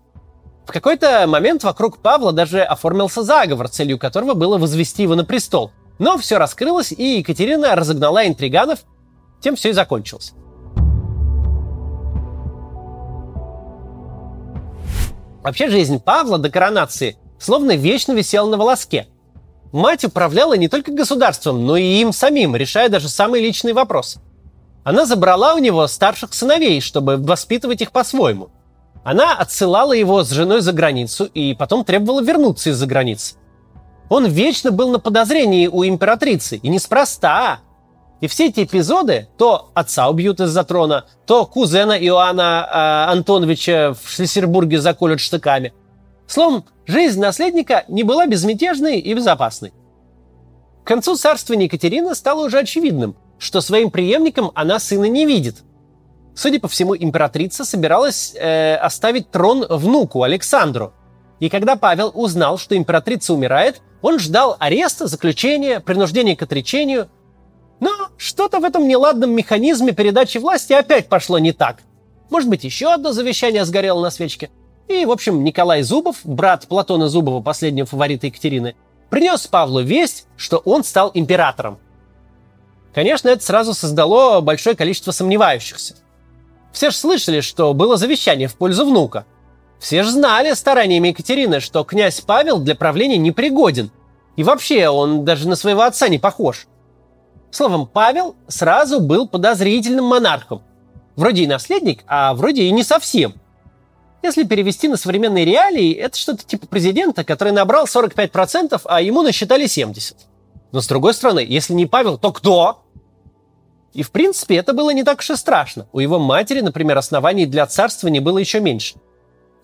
В 0.67 0.73
какой-то 0.73 1.27
момент 1.27 1.65
вокруг 1.65 1.99
Павла 1.99 2.33
даже 2.33 2.63
оформился 2.63 3.23
заговор, 3.23 3.69
целью 3.69 3.99
которого 3.99 4.35
было 4.35 4.57
возвести 4.57 5.03
его 5.03 5.15
на 5.15 5.25
престол. 5.25 5.71
Но 5.99 6.17
все 6.17 6.39
раскрылось, 6.39 6.93
и 6.93 7.19
Екатерина 7.19 7.75
разогнала 7.75 8.27
интриганов, 8.27 8.81
тем 9.41 9.57
все 9.57 9.71
и 9.71 9.73
закончилось. 9.73 10.33
Вообще 15.49 15.71
жизнь 15.71 15.99
Павла 15.99 16.37
до 16.37 16.51
коронации 16.51 17.17
словно 17.39 17.75
вечно 17.75 18.13
висела 18.13 18.51
на 18.51 18.59
волоске. 18.59 19.07
Мать 19.73 20.05
управляла 20.05 20.59
не 20.59 20.69
только 20.69 20.93
государством, 20.93 21.65
но 21.65 21.79
и 21.79 22.03
им 22.03 22.13
самим, 22.13 22.55
решая 22.55 22.91
даже 22.91 23.09
самые 23.09 23.43
личные 23.43 23.73
вопросы. 23.73 24.21
Она 24.85 25.07
забрала 25.07 25.55
у 25.55 25.59
него 25.59 25.87
старших 25.87 26.35
сыновей, 26.35 26.83
чтобы 26.83 27.17
воспитывать 27.17 27.81
их 27.81 27.93
по-своему. 27.93 28.51
Она 29.05 29.33
отсылала 29.39 29.95
его 29.95 30.23
с 30.23 30.29
женой 30.29 30.61
за 30.61 30.75
границу 30.75 31.25
и 31.25 31.55
потом 31.55 31.83
требовала 31.83 32.21
вернуться 32.21 32.69
из-за 32.69 32.85
границы. 32.85 33.37
Он 34.11 34.27
вечно 34.27 34.71
был 34.71 34.91
на 34.91 34.99
подозрении 34.99 35.67
у 35.67 35.83
императрицы, 35.83 36.59
и 36.59 36.69
неспроста. 36.69 37.61
И 38.21 38.27
все 38.27 38.47
эти 38.47 38.65
эпизоды, 38.65 39.29
то 39.37 39.71
отца 39.75 40.09
убьют 40.09 40.41
из-за 40.41 40.65
трона, 40.65 41.05
то 41.25 41.47
кузена 41.47 41.97
Иоанна 41.99 42.69
э, 42.69 43.13
Антоновича 43.13 43.95
в 43.95 44.11
Шлиссербурге 44.11 44.81
заколют 44.81 45.21
штыками. 45.21 45.73
Словом, 46.27 46.65
жизнь 46.87 47.21
наследника 47.21 47.85
не 47.87 48.03
была 48.03 48.27
безмятежной 48.27 48.99
и 48.99 49.15
безопасной. 49.15 49.73
К 50.83 50.89
концу 50.89 51.15
царствования 51.17 51.67
Екатерины 51.67 52.15
стало 52.15 52.47
уже 52.47 52.59
очевидным, 52.59 53.17
что 53.39 53.61
своим 53.61 53.91
преемником 53.91 54.51
она 54.55 54.81
сына 54.81 55.05
не 55.05 55.25
видит. 55.25 55.59
Судя 56.35 56.59
по 56.61 56.69
всему, 56.69 56.97
императрица 56.97 57.65
собиралась 57.65 58.35
э, 58.35 58.75
оставить 58.77 59.31
трон 59.31 59.65
внуку 59.69 60.23
Александру. 60.25 60.93
И 61.39 61.49
когда 61.49 61.77
Павел 61.77 62.11
узнал, 62.15 62.59
что 62.59 62.77
императрица 62.77 63.33
умирает, 63.33 63.81
он 64.03 64.19
ждал 64.19 64.57
ареста, 64.59 65.07
заключения, 65.07 65.79
принуждения 65.79 66.35
к 66.35 66.43
отречению– 66.43 67.09
но 67.81 68.09
что-то 68.17 68.61
в 68.61 68.65
этом 68.65 68.89
неладном 68.89 69.31
механизме 69.31 69.93
передачи 69.93 70.39
власти 70.39 70.73
опять 70.73 71.09
пошло 71.09 71.39
не 71.39 71.53
так. 71.53 71.83
Может 72.31 72.49
быть, 72.49 72.65
еще 72.65 72.93
одно 72.93 73.13
завещание 73.13 73.65
сгорело 73.65 74.03
на 74.03 74.11
свечке. 74.11 74.51
И, 74.89 75.05
в 75.05 75.11
общем, 75.11 75.45
Николай 75.45 75.83
Зубов, 75.83 76.21
брат 76.25 76.67
Платона 76.67 77.09
Зубова, 77.09 77.43
последнего 77.43 77.87
фаворита 77.87 78.27
Екатерины, 78.27 78.75
принес 79.11 79.47
Павлу 79.47 79.81
весть, 79.81 80.27
что 80.37 80.59
он 80.59 80.83
стал 80.83 81.11
императором. 81.15 81.79
Конечно, 82.95 83.29
это 83.29 83.45
сразу 83.45 83.75
создало 83.75 84.41
большое 84.41 84.75
количество 84.75 85.13
сомневающихся. 85.13 85.95
Все 86.73 86.91
же 86.91 86.97
слышали, 86.97 87.41
что 87.41 87.75
было 87.75 87.97
завещание 87.97 88.49
в 88.49 88.57
пользу 88.57 88.87
внука. 88.87 89.25
Все 89.79 90.03
же 90.03 90.11
знали 90.11 90.55
стараниями 90.55 91.09
Екатерины, 91.09 91.61
что 91.61 91.85
князь 91.85 92.21
Павел 92.21 92.59
для 92.59 92.75
правления 92.75 93.19
непригоден. 93.19 93.91
И 94.37 94.43
вообще, 94.43 94.89
он 94.89 95.25
даже 95.25 95.49
на 95.49 95.57
своего 95.57 95.83
отца 95.83 96.09
не 96.09 96.19
похож. 96.19 96.67
Словом, 97.51 97.87
Павел 97.87 98.37
сразу 98.47 99.01
был 99.01 99.27
подозрительным 99.27 100.05
монархом. 100.05 100.63
Вроде 101.17 101.45
и 101.45 101.47
наследник, 101.47 102.05
а 102.07 102.35
вроде 102.35 102.63
и 102.63 102.71
не 102.71 102.85
совсем. 102.85 103.35
Если 104.23 104.45
перевести 104.45 104.89
на 104.89 104.97
современные 104.97 105.45
реалии, 105.45 105.93
это 105.93 106.17
что-то 106.17 106.45
типа 106.45 106.67
президента, 106.67 107.25
который 107.25 107.53
набрал 107.53 107.87
45%, 107.87 108.81
а 108.85 109.01
ему 109.01 109.23
насчитали 109.23 109.67
70%. 109.67 110.15
Но 110.73 110.81
с 110.81 110.87
другой 110.87 111.15
стороны, 111.15 111.45
если 111.49 111.73
не 111.73 111.87
Павел, 111.87 112.19
то 112.19 112.33
кто? 112.33 112.83
И 113.95 114.03
в 114.03 114.11
принципе 114.11 114.57
это 114.57 114.75
было 114.75 114.91
не 114.91 115.03
так 115.03 115.21
уж 115.21 115.31
и 115.31 115.37
страшно. 115.37 115.89
У 115.93 116.01
его 116.01 116.19
матери, 116.19 116.61
например, 116.61 116.99
оснований 116.99 117.47
для 117.47 117.67
царствования 117.67 118.21
было 118.21 118.39
еще 118.39 118.61
меньше. 118.61 118.97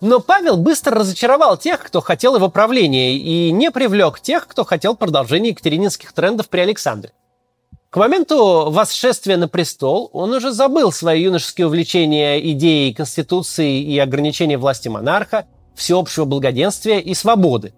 Но 0.01 0.19
Павел 0.19 0.57
быстро 0.57 0.99
разочаровал 0.99 1.57
тех, 1.57 1.83
кто 1.83 2.01
хотел 2.01 2.35
его 2.35 2.49
правления, 2.49 3.15
и 3.15 3.51
не 3.51 3.71
привлек 3.71 4.19
тех, 4.19 4.47
кто 4.47 4.65
хотел 4.65 4.95
продолжения 4.95 5.49
екатерининских 5.49 6.11
трендов 6.11 6.49
при 6.49 6.61
Александре. 6.61 7.13
К 7.95 7.97
моменту 7.97 8.71
восшествия 8.71 9.37
на 9.37 9.47
престол 9.47 10.09
он 10.11 10.33
уже 10.33 10.51
забыл 10.51 10.91
свои 10.91 11.23
юношеские 11.23 11.67
увлечения 11.67 12.41
идеей 12.51 12.93
Конституции 12.93 13.81
и 13.81 13.97
ограничения 13.99 14.57
власти 14.57 14.89
монарха, 14.89 15.45
всеобщего 15.75 16.25
благоденствия 16.25 16.99
и 16.99 17.13
свободы. 17.13 17.73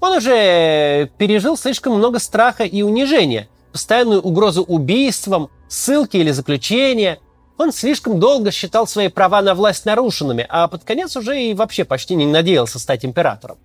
Он 0.00 0.16
уже 0.16 1.10
пережил 1.18 1.58
слишком 1.58 1.98
много 1.98 2.18
страха 2.18 2.64
и 2.64 2.80
унижения, 2.80 3.50
постоянную 3.72 4.22
угрозу 4.22 4.62
убийством, 4.62 5.50
ссылки 5.68 6.16
или 6.16 6.30
заключения. 6.30 7.18
Он 7.58 7.74
слишком 7.74 8.18
долго 8.18 8.50
считал 8.52 8.86
свои 8.86 9.08
права 9.08 9.42
на 9.42 9.54
власть 9.54 9.84
нарушенными, 9.84 10.46
а 10.48 10.66
под 10.66 10.84
конец 10.84 11.14
уже 11.14 11.42
и 11.42 11.52
вообще 11.52 11.84
почти 11.84 12.14
не 12.14 12.24
надеялся 12.24 12.78
стать 12.78 13.04
императором. 13.04 13.58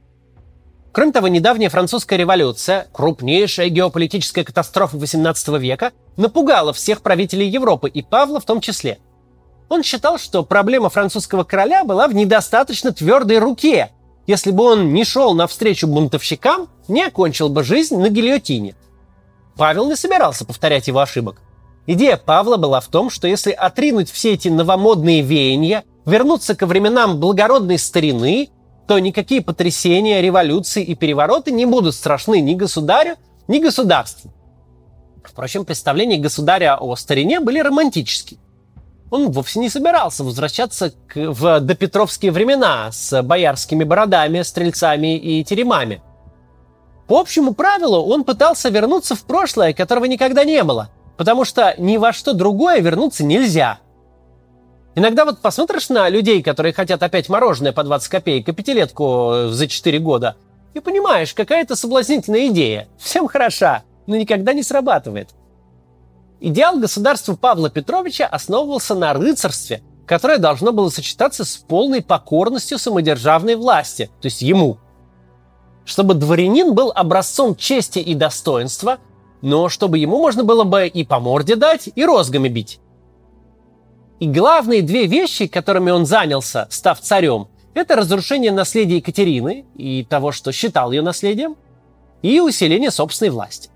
Кроме 1.00 1.14
того, 1.14 1.30
недавняя 1.30 1.70
французская 1.70 2.18
революция, 2.18 2.90
крупнейшая 2.92 3.70
геополитическая 3.70 4.44
катастрофа 4.44 4.98
XVIII 4.98 5.58
века, 5.58 5.94
напугала 6.18 6.74
всех 6.74 7.02
правителей 7.02 7.48
Европы, 7.48 7.88
и 7.88 8.02
Павла 8.02 8.42
в 8.42 8.44
том 8.44 8.60
числе. 8.60 9.00
Он 9.70 9.82
считал, 9.82 10.18
что 10.18 10.44
проблема 10.44 10.90
французского 10.90 11.46
короля 11.46 11.86
была 11.86 12.10
в 12.10 12.14
недостаточно 12.14 12.92
твердой 12.92 13.38
руке. 13.38 13.92
Если 14.28 14.52
бы 14.52 14.66
он 14.66 14.92
не 14.92 15.06
шел 15.06 15.34
навстречу 15.34 15.88
бунтовщикам, 15.88 16.68
не 16.90 17.06
окончил 17.06 17.48
бы 17.48 17.64
жизнь 17.64 17.96
на 17.98 18.10
гильотине. 18.10 18.76
Павел 19.56 19.88
не 19.88 19.96
собирался 19.96 20.44
повторять 20.44 20.90
его 20.90 21.00
ошибок. 21.00 21.42
Идея 21.88 22.18
Павла 22.18 22.58
была 22.58 22.82
в 22.82 22.90
том, 22.90 23.10
что 23.10 23.26
если 23.26 23.52
отринуть 23.52 24.12
все 24.12 24.34
эти 24.34 24.50
новомодные 24.50 25.22
веяния, 25.22 25.86
вернуться 26.06 26.56
ко 26.56 26.66
временам 26.66 27.22
благородной 27.22 27.80
старины, 27.80 28.50
то 28.90 28.98
никакие 28.98 29.44
потрясения, 29.44 30.20
революции 30.20 30.84
и 30.84 30.96
перевороты 30.96 31.52
не 31.52 31.68
будут 31.68 31.94
страшны 31.94 32.42
ни 32.42 32.56
государю, 32.56 33.18
ни 33.48 33.60
государству. 33.60 34.32
Впрочем, 35.24 35.64
представления 35.64 36.18
государя 36.18 36.76
о 36.76 36.96
старине 36.96 37.40
были 37.40 37.60
романтические. 37.60 38.40
Он 39.12 39.30
вовсе 39.30 39.60
не 39.60 39.70
собирался 39.70 40.24
возвращаться 40.24 40.92
к, 41.08 41.16
в 41.16 41.60
допетровские 41.60 42.32
времена 42.32 42.92
с 42.92 43.22
боярскими 43.22 43.84
бородами, 43.84 44.42
стрельцами 44.42 45.20
и 45.20 45.44
теремами. 45.44 46.02
По 47.08 47.20
общему 47.20 47.54
правилу 47.54 48.12
он 48.12 48.24
пытался 48.24 48.70
вернуться 48.70 49.14
в 49.14 49.22
прошлое, 49.22 49.74
которого 49.74 50.06
никогда 50.06 50.44
не 50.44 50.64
было, 50.64 50.90
потому 51.16 51.46
что 51.46 51.76
ни 51.78 51.98
во 51.98 52.12
что 52.12 52.34
другое 52.34 52.80
вернуться 52.80 53.24
нельзя– 53.24 53.78
Иногда 54.96 55.26
вот 55.26 55.40
посмотришь 55.40 55.90
на 55.90 56.10
людей, 56.10 56.42
которые 56.42 56.74
хотят 56.74 57.02
опять 57.04 57.30
мороженое 57.30 57.72
по 57.72 57.84
20 57.84 58.10
копеек 58.10 58.50
и 58.50 58.52
пятилетку 58.52 59.32
э, 59.34 59.48
за 59.50 59.68
4 59.68 60.00
года, 60.00 60.36
и 60.74 60.80
понимаешь, 60.80 61.34
какая 61.34 61.62
это 61.62 61.76
соблазнительная 61.76 62.48
идея. 62.48 62.88
Всем 62.98 63.28
хороша, 63.28 63.84
но 64.08 64.16
никогда 64.16 64.54
не 64.54 64.64
срабатывает. 64.64 65.30
Идеал 66.42 66.80
государства 66.80 67.36
Павла 67.36 67.70
Петровича 67.70 68.26
основывался 68.26 68.96
на 68.96 69.14
рыцарстве, 69.14 69.84
которое 70.06 70.38
должно 70.38 70.72
было 70.72 70.90
сочетаться 70.90 71.46
с 71.46 71.58
полной 71.58 72.02
покорностью 72.02 72.80
самодержавной 72.80 73.56
власти, 73.56 74.10
то 74.22 74.26
есть 74.26 74.42
ему. 74.42 74.78
Чтобы 75.86 76.14
дворянин 76.14 76.74
был 76.74 76.92
образцом 76.96 77.56
чести 77.56 78.00
и 78.00 78.16
достоинства, 78.16 79.00
но 79.42 79.70
чтобы 79.70 79.98
ему 79.98 80.18
можно 80.18 80.44
было 80.44 80.64
бы 80.64 80.88
и 80.88 81.04
по 81.04 81.20
морде 81.20 81.56
дать, 81.56 81.90
и 81.94 82.06
розгами 82.06 82.48
бить. 82.48 82.80
И 84.20 84.28
главные 84.28 84.82
две 84.82 85.06
вещи, 85.06 85.48
которыми 85.48 85.92
он 85.92 86.06
занялся, 86.06 86.68
став 86.70 87.00
царем, 87.00 87.48
это 87.74 87.96
разрушение 87.96 88.52
наследия 88.52 88.98
Екатерины 88.98 89.66
и 89.76 90.04
того, 90.04 90.34
что 90.34 90.52
считал 90.52 90.92
ее 90.92 91.02
наследием, 91.02 91.56
и 92.22 92.42
усиление 92.42 92.92
собственной 92.92 93.32
власти. 93.32 93.70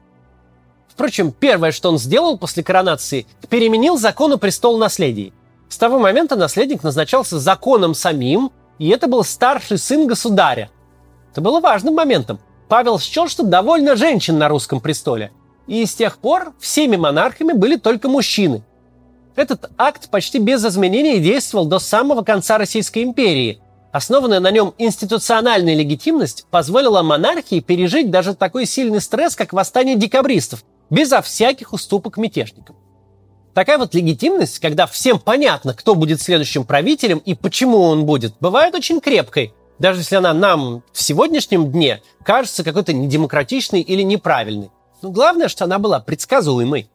Впрочем, 0.90 1.32
первое, 1.32 1.72
что 1.72 1.90
он 1.90 1.98
сделал 1.98 2.38
после 2.38 2.62
коронации, 2.62 3.26
переменил 3.50 3.98
закон 3.98 4.34
о 4.34 4.38
престол 4.38 4.78
наследии. 4.78 5.34
С 5.70 5.78
того 5.78 5.98
момента 5.98 6.36
наследник 6.36 6.84
назначался 6.84 7.40
законом 7.40 7.94
самим, 7.94 8.52
и 8.80 8.90
это 8.90 9.08
был 9.08 9.24
старший 9.24 9.78
сын 9.78 10.08
государя. 10.08 10.70
Это 11.32 11.40
было 11.40 11.62
важным 11.62 11.96
моментом. 11.96 12.40
Павел 12.68 13.00
счел, 13.00 13.30
что 13.30 13.44
довольно 13.44 13.96
женщин 13.96 14.38
на 14.38 14.50
русском 14.50 14.82
престоле. 14.82 15.32
И 15.68 15.86
с 15.86 15.96
тех 15.96 16.18
пор 16.18 16.54
всеми 16.60 16.98
монархами 16.98 17.54
были 17.54 17.78
только 17.78 18.10
мужчины– 18.10 18.62
этот 19.36 19.72
акт 19.78 20.10
почти 20.10 20.40
без 20.40 20.64
изменений 20.66 21.20
действовал 21.20 21.66
до 21.66 21.80
самого 21.80 22.24
конца 22.24 22.58
Российской 22.58 23.04
империи. 23.04 23.60
Основанная 23.92 24.40
на 24.40 24.52
нем 24.52 24.74
институциональная 24.78 25.76
легитимность 25.76 26.46
позволила 26.50 27.04
монархии 27.04 27.60
пережить 27.60 28.10
даже 28.10 28.34
такой 28.34 28.66
сильный 28.66 29.02
стресс, 29.02 29.36
как 29.36 29.54
восстание 29.54 29.96
декабристов, 29.96 30.64
безо 30.90 31.22
всяких 31.22 31.74
уступок 31.74 32.18
мятежникам. 32.18 32.76
Такая 33.54 33.78
вот 33.78 33.94
легитимность, 33.94 34.58
когда 34.60 34.88
всем 34.88 35.20
понятно, 35.20 35.76
кто 35.76 35.94
будет 35.94 36.22
следующим 36.22 36.66
правителем 36.66 37.20
и 37.20 37.36
почему 37.36 37.82
он 37.82 38.06
будет, 38.06 38.34
бывает 38.40 38.74
очень 38.74 39.00
крепкой, 39.00 39.54
даже 39.78 40.00
если 40.00 40.16
она 40.16 40.34
нам 40.34 40.84
в 40.92 41.02
сегодняшнем 41.02 41.72
дне 41.72 42.02
кажется 42.24 42.64
какой-то 42.64 42.94
недемократичной 42.94 43.82
или 43.82 44.02
неправильной. 44.02 44.72
Но 45.04 45.12
главное, 45.12 45.50
что 45.50 45.66
она 45.66 45.78
была 45.78 46.00
предсказуемой. 46.00 46.90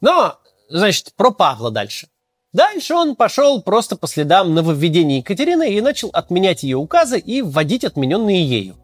Но 0.00 0.38
Значит, 0.68 1.12
про 1.16 1.30
Павла 1.30 1.70
дальше. 1.70 2.08
Дальше 2.52 2.94
он 2.94 3.16
пошел 3.16 3.62
просто 3.62 3.96
по 3.96 4.08
следам 4.08 4.54
нововведений 4.54 5.18
Екатерины 5.18 5.74
и 5.74 5.80
начал 5.80 6.08
отменять 6.12 6.62
ее 6.62 6.76
указы 6.76 7.18
и 7.18 7.42
вводить 7.42 7.84
отмененные 7.84 8.44
ею. 8.44 8.76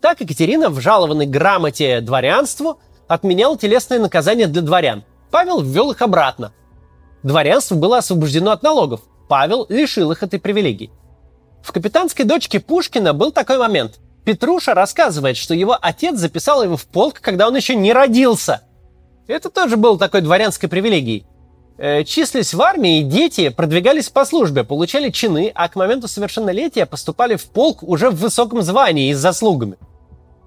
Так 0.00 0.20
Екатерина 0.20 0.70
в 0.70 0.80
жалованной 0.80 1.26
грамоте 1.26 2.00
дворянству 2.00 2.80
отменял 3.06 3.56
телесные 3.56 4.00
наказания 4.00 4.46
для 4.46 4.62
дворян. 4.62 5.04
Павел 5.30 5.60
ввел 5.60 5.90
их 5.90 6.02
обратно. 6.02 6.52
Дворянство 7.22 7.74
было 7.74 7.98
освобождено 7.98 8.50
от 8.50 8.62
налогов. 8.62 9.02
Павел 9.28 9.66
лишил 9.68 10.10
их 10.12 10.22
этой 10.22 10.40
привилегии. 10.40 10.90
В 11.62 11.72
«Капитанской 11.72 12.24
дочке» 12.24 12.60
Пушкина 12.60 13.14
был 13.14 13.32
такой 13.32 13.58
момент. 13.58 13.98
Петруша 14.24 14.74
рассказывает, 14.74 15.36
что 15.36 15.54
его 15.54 15.76
отец 15.80 16.16
записал 16.18 16.62
его 16.62 16.76
в 16.76 16.86
полк, 16.86 17.20
когда 17.20 17.48
он 17.48 17.56
еще 17.56 17.74
не 17.74 17.92
родился– 17.92 18.62
это 19.26 19.50
тоже 19.50 19.76
было 19.76 19.98
такой 19.98 20.20
дворянской 20.20 20.68
привилегией. 20.68 21.26
Э, 21.76 22.04
числились 22.04 22.54
в 22.54 22.62
армии, 22.62 23.02
дети 23.02 23.48
продвигались 23.48 24.08
по 24.08 24.24
службе, 24.24 24.62
получали 24.62 25.10
чины, 25.10 25.50
а 25.54 25.68
к 25.68 25.76
моменту 25.76 26.06
совершеннолетия 26.06 26.86
поступали 26.86 27.36
в 27.36 27.46
полк 27.46 27.82
уже 27.82 28.10
в 28.10 28.16
высоком 28.16 28.62
звании 28.62 29.10
и 29.10 29.14
с 29.14 29.18
заслугами. 29.18 29.76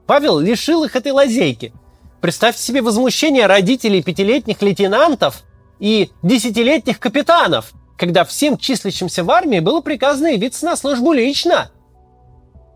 Павел 0.06 0.40
лишил 0.40 0.86
их 0.86 0.96
этой 0.96 1.12
лазейки. 1.12 1.74
Представьте 2.22 2.62
себе 2.62 2.82
возмущение 2.82 3.46
родителей 3.46 4.02
пятилетних 4.02 4.62
лейтенантов 4.62 5.44
и 5.80 6.12
десятилетних 6.24 7.00
капитанов, 7.00 7.74
когда 7.98 8.24
всем 8.24 8.58
числящимся 8.58 9.24
в 9.24 9.32
армии 9.32 9.60
было 9.60 9.82
приказано 9.82 10.28
явиться 10.28 10.66
на 10.66 10.78
службу 10.78 11.12
лично. 11.12 11.72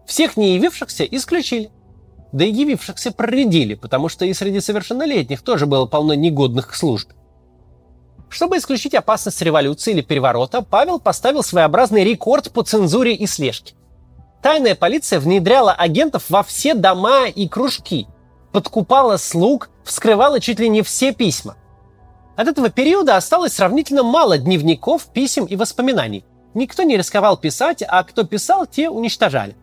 Всех 0.05 0.35
не 0.35 0.55
явившихся 0.55 1.05
исключили 1.05 1.71
да 2.31 2.45
и 2.45 2.51
явившихся 2.51 3.11
проредили, 3.11 3.75
потому 3.75 4.09
что 4.09 4.25
и 4.25 4.33
среди 4.33 4.61
совершеннолетних 4.61 5.41
тоже 5.41 5.65
было 5.65 5.85
полно 5.85 6.13
негодных 6.13 6.69
к 6.69 6.75
службе. 6.75 7.13
Чтобы 8.29 8.57
исключить 8.57 8.95
опасность 8.95 9.41
революции 9.41 9.91
или 9.91 10.01
переворота, 10.01 10.61
Павел 10.61 10.99
поставил 10.99 11.43
своеобразный 11.43 12.05
рекорд 12.05 12.51
по 12.51 12.63
цензуре 12.63 13.13
и 13.13 13.27
слежке. 13.27 13.75
Тайная 14.41 14.73
полиция 14.73 15.19
внедряла 15.19 15.73
агентов 15.73 16.29
во 16.29 16.41
все 16.41 16.73
дома 16.73 17.27
и 17.27 17.47
кружки, 17.47 18.07
подкупала 18.53 19.17
слуг, 19.17 19.69
вскрывала 19.83 20.39
чуть 20.39 20.59
ли 20.59 20.69
не 20.69 20.81
все 20.81 21.13
письма. 21.13 21.57
От 22.37 22.47
этого 22.47 22.69
периода 22.69 23.17
осталось 23.17 23.53
сравнительно 23.53 24.03
мало 24.03 24.37
дневников, 24.37 25.07
писем 25.07 25.45
и 25.45 25.57
воспоминаний. 25.57 26.25
Никто 26.53 26.83
не 26.83 26.97
рисковал 26.97 27.37
писать, 27.37 27.83
а 27.87 28.03
кто 28.03 28.23
писал, 28.23 28.65
те 28.65 28.89
уничтожали. 28.89 29.55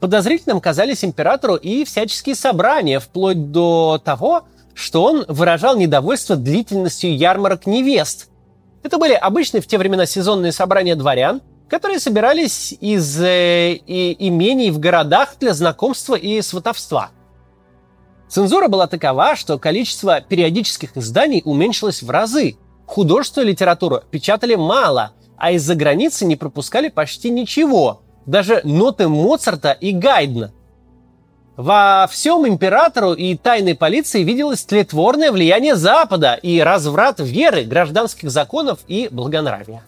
Подозрительным 0.00 0.60
казались 0.60 1.04
императору 1.04 1.56
и 1.56 1.84
всяческие 1.84 2.34
собрания, 2.34 3.00
вплоть 3.00 3.52
до 3.52 4.00
того, 4.02 4.44
что 4.74 5.04
он 5.04 5.26
выражал 5.28 5.76
недовольство 5.76 6.36
длительностью 6.36 7.14
ярмарок 7.14 7.66
невест. 7.66 8.30
Это 8.82 8.96
были 8.96 9.12
обычные 9.12 9.60
в 9.60 9.66
те 9.66 9.76
времена 9.76 10.06
сезонные 10.06 10.52
собрания 10.52 10.96
дворян, 10.96 11.42
которые 11.68 12.00
собирались 12.00 12.74
из 12.80 13.20
э, 13.20 13.74
и, 13.74 14.16
имений 14.26 14.70
в 14.70 14.78
городах 14.78 15.36
для 15.38 15.52
знакомства 15.52 16.14
и 16.14 16.40
сватовства. 16.40 17.10
Цензура 18.28 18.68
была 18.68 18.86
такова, 18.86 19.36
что 19.36 19.58
количество 19.58 20.22
периодических 20.22 20.96
изданий 20.96 21.42
уменьшилось 21.44 22.02
в 22.02 22.08
разы. 22.08 22.56
Художественную 22.86 23.50
литературу 23.50 24.02
печатали 24.10 24.54
мало, 24.54 25.12
а 25.36 25.52
из-за 25.52 25.74
границы 25.74 26.24
не 26.24 26.36
пропускали 26.36 26.88
почти 26.88 27.30
ничего, 27.30 28.02
даже 28.26 28.60
ноты 28.64 29.08
Моцарта 29.08 29.72
и 29.72 29.92
Гайдна. 29.92 30.52
Во 31.56 32.08
всем 32.10 32.46
императору 32.48 33.12
и 33.12 33.36
тайной 33.36 33.74
полиции 33.74 34.22
виделось 34.22 34.64
тлетворное 34.64 35.30
влияние 35.30 35.76
Запада 35.76 36.34
и 36.34 36.60
разврат 36.60 37.20
веры, 37.20 37.64
гражданских 37.64 38.30
законов 38.30 38.80
и 38.88 39.08
благонравия. 39.10 39.82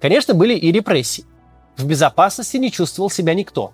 Конечно, 0.00 0.34
были 0.34 0.54
и 0.54 0.72
репрессии. 0.72 1.24
В 1.76 1.84
безопасности 1.84 2.56
не 2.56 2.72
чувствовал 2.72 3.10
себя 3.10 3.34
никто. 3.34 3.72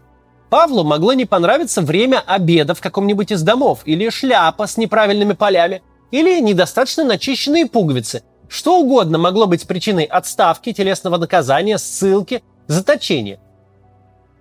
Павлу 0.50 0.84
могло 0.84 1.12
не 1.12 1.24
понравиться 1.24 1.82
время 1.82 2.22
обеда 2.26 2.74
в 2.74 2.80
каком-нибудь 2.80 3.32
из 3.32 3.42
домов, 3.42 3.80
или 3.84 4.10
шляпа 4.10 4.66
с 4.66 4.76
неправильными 4.76 5.32
полями, 5.32 5.82
или 6.10 6.40
недостаточно 6.40 7.04
начищенные 7.04 7.66
пуговицы. 7.66 8.22
Что 8.48 8.78
угодно 8.78 9.18
могло 9.18 9.46
быть 9.46 9.66
причиной 9.66 10.04
отставки, 10.04 10.72
телесного 10.72 11.16
наказания, 11.16 11.78
ссылки, 11.78 12.42
заточения. 12.66 13.38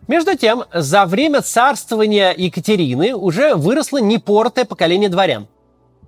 Между 0.08 0.38
тем, 0.38 0.66
за 0.74 1.06
время 1.06 1.42
царствования 1.42 2.34
Екатерины 2.36 3.16
уже 3.16 3.56
выросло 3.56 3.98
непортое 3.98 4.66
поколение 4.66 5.10
дворян. 5.10 5.48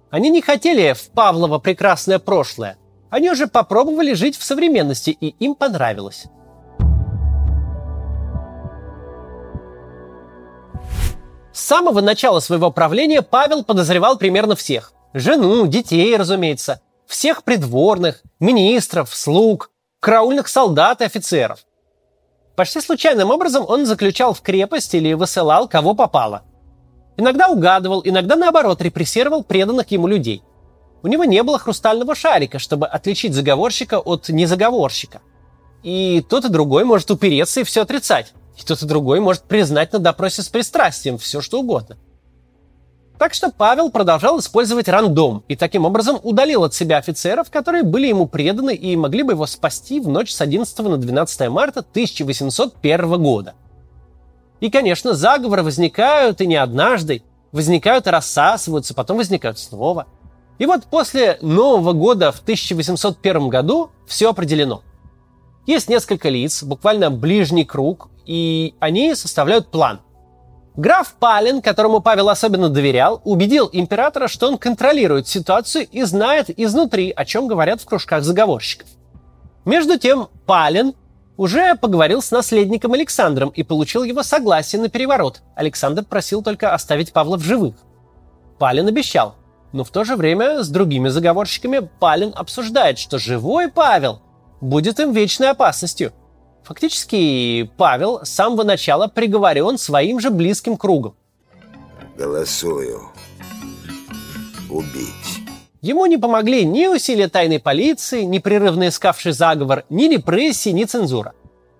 Они 0.09 0.29
не 0.29 0.41
хотели 0.41 0.93
в 0.93 1.09
Павлово 1.09 1.57
прекрасное 1.57 2.19
прошлое. 2.19 2.77
Они 3.09 3.29
уже 3.29 3.47
попробовали 3.47 4.13
жить 4.13 4.37
в 4.37 4.43
современности, 4.43 5.09
и 5.09 5.27
им 5.27 5.55
понравилось. 5.55 6.25
С 11.51 11.61
самого 11.61 12.01
начала 12.01 12.39
своего 12.39 12.71
правления 12.71 13.21
Павел 13.21 13.63
подозревал 13.63 14.17
примерно 14.17 14.55
всех. 14.55 14.93
Жену, 15.13 15.65
детей, 15.65 16.15
разумеется, 16.15 16.81
всех 17.07 17.43
придворных, 17.43 18.21
министров, 18.39 19.15
слуг, 19.15 19.71
караульных 19.99 20.47
солдат 20.47 21.01
и 21.01 21.05
офицеров. 21.05 21.65
Почти 22.57 22.81
случайным 22.81 23.29
образом 23.29 23.63
он 23.67 23.85
заключал 23.85 24.33
в 24.33 24.41
крепость 24.41 24.95
или 24.95 25.13
высылал 25.13 25.67
кого 25.67 25.93
попало. 25.93 26.41
Иногда 27.15 27.49
угадывал, 27.49 28.01
иногда 28.03 28.35
наоборот 28.35 28.81
репрессировал 28.81 29.43
преданных 29.43 29.91
ему 29.91 30.07
людей. 30.07 30.41
У 31.03 31.07
него 31.07 31.23
не 31.23 31.43
было 31.43 31.59
хрустального 31.59 32.15
шарика, 32.15 32.57
чтобы 32.57 32.87
отличить 32.87 33.35
заговорщика 33.35 33.99
от 33.99 34.29
незаговорщика. 34.29 35.21
И 35.83 36.25
тот 36.27 36.45
и 36.45 36.49
другой 36.49 36.83
может 36.83 37.11
упереться 37.11 37.59
и 37.59 37.63
все 37.63 37.83
отрицать. 37.83 38.33
И 38.57 38.63
тот 38.65 38.81
и 38.81 38.87
другой 38.87 39.19
может 39.19 39.43
признать 39.43 39.93
на 39.93 39.99
допросе 39.99 40.41
с 40.41 40.49
пристрастием 40.49 41.19
все, 41.19 41.41
что 41.41 41.59
угодно. 41.59 41.97
Так 43.17 43.33
что 43.33 43.51
Павел 43.51 43.89
продолжал 43.89 44.39
использовать 44.39 44.87
рандом 44.87 45.43
и 45.47 45.55
таким 45.55 45.85
образом 45.85 46.19
удалил 46.21 46.63
от 46.63 46.75
себя 46.75 46.97
офицеров, 46.97 47.49
которые 47.49 47.83
были 47.83 48.07
ему 48.07 48.27
преданы 48.27 48.75
и 48.75 48.95
могли 48.95 49.23
бы 49.23 49.33
его 49.33 49.47
спасти 49.47 49.99
в 49.99 50.07
ночь 50.07 50.31
с 50.31 50.39
11 50.39 50.77
на 50.79 50.97
12 50.97 51.49
марта 51.49 51.79
1801 51.79 53.23
года. 53.23 53.55
И, 54.59 54.69
конечно, 54.69 55.13
заговоры 55.13 55.63
возникают 55.63 56.41
и 56.41 56.47
не 56.47 56.55
однажды, 56.55 57.23
возникают 57.51 58.05
и 58.05 58.11
рассасываются, 58.11 58.93
потом 58.93 59.17
возникают 59.17 59.57
снова. 59.57 60.05
И 60.59 60.65
вот 60.65 60.85
после 60.85 61.37
Нового 61.41 61.93
года 61.93 62.31
в 62.31 62.39
1801 62.39 63.49
году 63.49 63.89
все 64.05 64.29
определено. 64.29 64.83
Есть 65.65 65.89
несколько 65.89 66.29
лиц, 66.29 66.63
буквально 66.63 67.11
ближний 67.11 67.65
круг, 67.65 68.09
и 68.25 68.73
они 68.79 69.15
составляют 69.15 69.69
план. 69.69 70.01
Граф 70.77 71.15
Палин, 71.19 71.63
которому 71.63 72.01
Павел 72.01 72.29
особенно 72.29 72.69
доверял, 72.69 73.19
убедил 73.23 73.67
императора, 73.73 74.27
что 74.27 74.47
он 74.47 74.59
контролирует 74.59 75.27
ситуацию 75.27 75.87
и 75.91 76.03
знает 76.03 76.51
изнутри, 76.51 77.11
о 77.15 77.25
чем 77.25 77.47
говорят 77.47 77.81
в 77.81 77.85
кружках 77.85 78.23
заговорщиков. 78.23 78.87
Между 79.65 79.97
тем, 79.97 80.29
Палин 80.45 80.93
уже 81.35 81.73
поговорил 81.73 82.21
с 82.21 82.29
наследником 82.29 82.93
Александром 82.93 83.49
и 83.49 83.63
получил 83.63 84.03
его 84.03 84.21
согласие 84.21 84.79
на 84.79 84.87
переворот. 84.87 85.41
Александр 85.55 86.05
просил 86.05 86.43
только 86.43 86.71
оставить 86.71 87.11
Павла 87.11 87.37
в 87.37 87.43
живых. 87.43 87.73
Палин 88.59 88.87
обещал, 88.87 89.33
но 89.73 89.83
в 89.83 89.89
то 89.89 90.03
же 90.03 90.15
время 90.15 90.61
с 90.61 90.69
другими 90.69 91.09
заговорщиками 91.09 91.89
Палин 91.99 92.33
обсуждает, 92.35 92.99
что 92.99 93.17
живой 93.17 93.69
Павел 93.69 94.21
будет 94.61 94.99
им 94.99 95.11
вечной 95.11 95.49
опасностью– 95.49 96.13
Фактически 96.67 97.71
Павел 97.77 98.25
с 98.25 98.29
самого 98.29 98.63
начала 98.63 99.07
приговорен 99.07 99.77
своим 99.77 100.19
же 100.19 100.29
близким 100.29 100.75
кругом. 100.75 101.15
Голосую. 102.17 103.09
Убить. 104.69 105.39
Ему 105.79 106.05
не 106.07 106.17
помогли 106.17 106.65
ни 106.65 106.87
усилия 106.87 107.29
тайной 107.29 107.59
полиции, 107.59 108.23
непрерывно 108.23 108.89
искавший 108.89 109.31
заговор, 109.31 109.85
ни 109.89 110.09
репрессии, 110.09 110.71
ни 110.71 110.83
цензура. 110.83 111.35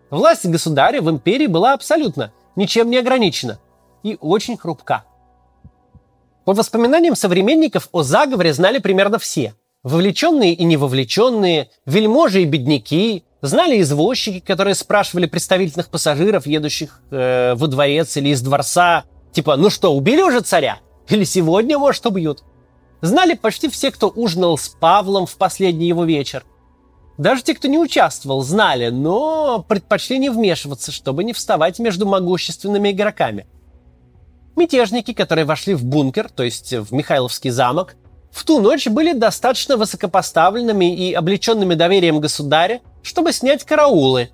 Власть 0.10 0.46
государя 0.46 1.02
в 1.02 1.10
империи 1.10 1.48
была 1.48 1.74
абсолютно, 1.74 2.32
ничем 2.56 2.90
не 2.90 2.96
ограничена 2.96 3.60
и 4.04 4.18
очень 4.22 4.56
хрупка. 4.56 5.04
По 6.46 6.54
воспоминаниям 6.54 7.18
современников 7.18 7.90
о 7.92 8.04
заговоре 8.04 8.54
знали 8.54 8.78
примерно 8.80 9.20
все. 9.20 9.54
Вовлеченные 9.88 10.54
и 10.54 10.66
невовлеченные, 10.66 11.70
вельможи 11.86 12.42
и 12.42 12.46
бедняки, 12.46 13.24
Знали 13.42 13.80
извозчики, 13.82 14.40
которые 14.40 14.74
спрашивали 14.74 15.28
представительных 15.28 15.90
пассажиров, 15.90 16.48
едущих 16.48 17.02
э, 17.12 17.54
во 17.56 17.68
дворец 17.68 18.18
или 18.18 18.30
из 18.30 18.42
дворца, 18.42 19.06
типа, 19.32 19.56
ну 19.58 19.70
что, 19.70 19.96
убили 19.96 20.24
уже 20.24 20.42
царя? 20.42 20.80
Или 21.08 21.24
сегодня, 21.24 21.78
может, 21.78 22.06
убьют? 22.08 22.44
Знали 23.02 23.36
почти 23.36 23.70
все, 23.70 23.92
кто 23.92 24.10
ужинал 24.10 24.58
с 24.58 24.70
Павлом 24.70 25.28
в 25.28 25.38
последний 25.38 25.88
его 25.88 26.04
вечер. 26.04 26.44
Даже 27.20 27.44
те, 27.44 27.54
кто 27.54 27.68
не 27.68 27.78
участвовал, 27.78 28.42
знали, 28.42 28.90
но 28.90 29.64
предпочли 29.68 30.18
не 30.18 30.30
вмешиваться, 30.30 30.92
чтобы 30.92 31.24
не 31.24 31.32
вставать 31.34 31.78
между 31.78 32.08
могущественными 32.08 32.92
игроками. 32.92 33.46
Мятежники, 34.56 35.14
которые 35.14 35.46
вошли 35.46 35.76
в 35.76 35.86
бункер, 35.86 36.30
то 36.30 36.42
есть 36.42 36.74
в 36.74 36.92
Михайловский 36.92 37.52
замок, 37.52 37.96
в 38.38 38.44
ту 38.44 38.62
ночь 38.62 38.88
были 38.88 39.14
достаточно 39.14 39.78
высокопоставленными 39.78 40.96
и 40.96 41.14
облеченными 41.14 41.74
доверием 41.74 42.20
государя, 42.20 42.82
чтобы 43.02 43.34
снять 43.34 43.64
караулы. 43.64 44.30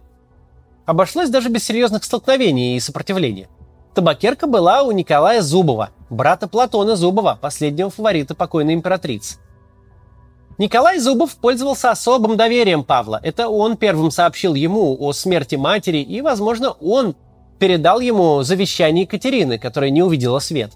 Обошлось 0.86 1.30
даже 1.30 1.48
без 1.48 1.63
серьезных 1.63 2.04
столкновений 2.04 2.76
и 2.76 2.80
сопротивления. 2.82 3.48
Табакерка 3.94 4.46
была 4.46 4.84
у 4.84 4.92
Николая 4.92 5.42
Зубова, 5.42 5.92
брата 6.10 6.50
Платона 6.50 6.98
Зубова, 6.98 7.38
последнего 7.39 7.89
фаворита 7.89 8.36
покойной 8.36 8.74
императрицы. 8.74 9.38
Николай 10.58 11.00
Зубов 11.00 11.38
пользовался 11.38 11.89
особым 11.89 12.36
доверием 12.36 12.84
Павла. 12.84 13.20
Это 13.24 13.48
он 13.48 13.78
первым 13.78 14.12
сообщил 14.12 14.54
ему 14.54 14.98
о 15.00 15.13
смерти 15.13 15.56
матери, 15.56 16.00
и, 16.00 16.20
возможно, 16.22 16.72
он 16.72 17.16
передал 17.58 18.02
ему 18.02 18.44
завещание 18.44 19.04
Екатерины, 19.04 19.58
которое 19.58 19.92
не 19.92 20.04
увидела 20.04 20.39
свет. 20.39 20.74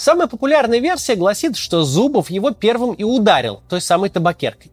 Самая 0.00 0.28
популярная 0.28 0.78
версия 0.78 1.14
гласит, 1.14 1.58
что 1.58 1.84
Зубов 1.84 2.30
его 2.30 2.52
первым 2.52 2.94
и 2.94 3.04
ударил 3.04 3.60
той 3.68 3.82
самой 3.82 4.08
табакеркой. 4.08 4.72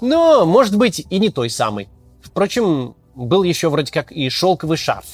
Но, 0.00 0.46
может 0.46 0.76
быть, 0.76 1.04
и 1.10 1.18
не 1.18 1.28
той 1.28 1.50
самой. 1.50 1.88
Впрочем, 2.22 2.94
был 3.16 3.42
еще 3.42 3.68
вроде 3.68 3.90
как 3.90 4.12
и 4.12 4.30
шелковый 4.30 4.76
шарф. 4.76 5.06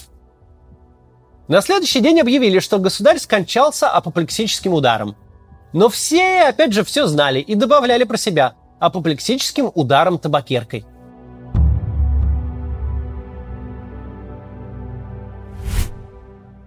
На 1.49 1.63
следующий 1.63 2.01
день 2.01 2.21
объявили, 2.21 2.59
что 2.59 2.79
государь 2.79 3.19
скончался 3.19 3.89
апоплексическим 3.89 4.75
ударом. 4.75 5.17
Но 5.73 5.89
все, 5.89 6.43
опять 6.43 6.75
же, 6.75 6.85
все 6.85 7.07
знали 7.07 7.41
и 7.41 7.55
добавляли 7.55 8.05
про 8.05 8.19
себя 8.19 8.57
апоплексическим 8.79 9.73
ударом 9.75 10.19
табакеркой. 10.19 10.85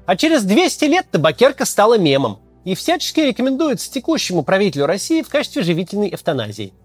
А 0.08 0.16
через 0.16 0.42
200 0.42 0.86
лет 0.86 1.06
табакерка 1.12 1.64
стала 1.64 2.00
мемом 2.00 2.40
и 2.68 2.76
всячески 2.76 3.22
рекомендуется 3.22 3.92
текущему 3.92 4.44
правителю 4.44 4.86
России 4.86 5.22
в 5.22 5.30
качестве 5.30 5.64
живительной 5.64 6.14
эвтаназии– 6.14 6.74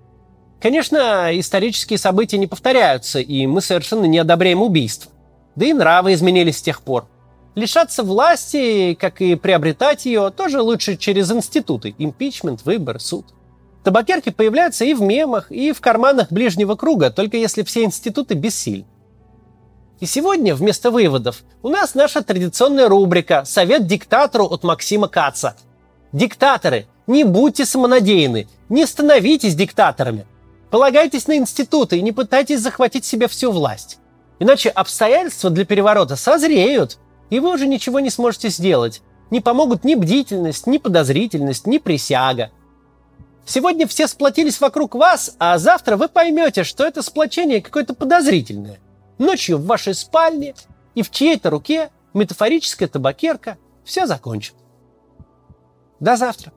Конечно, 0.62 1.28
исторические 1.32 1.98
события 1.98 2.38
не 2.38 2.46
повторяются, 2.46 3.18
и 3.18 3.48
мы 3.48 3.60
совершенно 3.60 4.04
не 4.04 4.20
одобряем 4.20 4.62
убийство. 4.62 5.10
Да 5.56 5.66
и 5.66 5.72
нравы 5.72 6.12
изменились 6.12 6.58
с 6.58 6.62
тех 6.62 6.82
пор. 6.82 7.08
Лишаться 7.56 8.04
власти, 8.04 8.94
как 8.94 9.20
и 9.20 9.34
приобретать 9.34 10.06
ее, 10.06 10.30
тоже 10.30 10.62
лучше 10.62 10.96
через 10.96 11.32
институты. 11.32 11.96
Импичмент, 11.98 12.64
выбор, 12.64 13.00
суд. 13.00 13.26
Табакерки 13.82 14.30
появляются 14.30 14.84
и 14.84 14.94
в 14.94 15.02
мемах, 15.02 15.50
и 15.50 15.72
в 15.72 15.80
карманах 15.80 16.30
ближнего 16.30 16.76
круга, 16.76 17.10
только 17.10 17.36
если 17.36 17.64
все 17.64 17.82
институты 17.82 18.34
бессильны. 18.34 18.86
И 19.98 20.06
сегодня 20.06 20.54
вместо 20.54 20.92
выводов 20.92 21.42
у 21.62 21.68
нас 21.68 21.96
наша 21.96 22.22
традиционная 22.22 22.88
рубрика 22.88 23.44
«Совет 23.44 23.88
диктатору» 23.88 24.46
от 24.46 24.62
Максима 24.62 25.08
Каца. 25.08 25.56
Диктаторы, 26.12 26.86
не 27.06 27.24
будьте 27.24 27.64
самонадеяны, 27.64 28.48
не 28.68 28.86
становитесь 28.86 29.54
диктаторами. 29.54 30.26
Полагайтесь 30.70 31.26
на 31.26 31.36
институты 31.36 31.98
и 31.98 32.02
не 32.02 32.12
пытайтесь 32.12 32.60
захватить 32.60 33.04
себе 33.04 33.28
всю 33.28 33.50
власть. 33.50 33.98
Иначе 34.38 34.70
обстоятельства 34.70 35.50
для 35.50 35.64
переворота 35.64 36.16
созреют, 36.16 36.98
и 37.30 37.40
вы 37.40 37.52
уже 37.52 37.66
ничего 37.66 38.00
не 38.00 38.10
сможете 38.10 38.48
сделать. 38.48 39.02
Не 39.30 39.40
помогут 39.40 39.84
ни 39.84 39.94
бдительность, 39.94 40.66
ни 40.66 40.78
подозрительность, 40.78 41.66
ни 41.66 41.78
присяга– 41.78 42.50
Сегодня 43.44 43.86
все 43.86 44.06
сплотились 44.06 44.60
вокруг 44.60 44.94
вас, 44.94 45.34
а 45.38 45.58
завтра 45.58 45.96
вы 45.96 46.08
поймете, 46.08 46.64
что 46.64 46.84
это 46.84 47.02
сплочение 47.02 47.60
какое-то 47.60 47.94
подозрительное. 47.94 48.78
Ночью 49.18 49.58
в 49.58 49.66
вашей 49.66 49.94
спальне 49.94 50.54
и 50.94 51.02
в 51.02 51.10
чьей-то 51.10 51.50
руке 51.50 51.90
метафорическая 52.14 52.88
табакерка 52.88 53.58
все 53.84 54.06
закончит. 54.06 54.54
До 56.02 56.16
завтра. 56.16 56.52